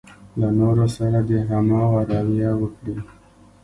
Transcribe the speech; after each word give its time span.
له 0.39 0.47
نورو 0.59 0.85
سره 0.97 1.19
دې 1.29 1.39
هماغه 1.49 2.11
رويه 2.25 2.51
وکړي. 2.61 2.95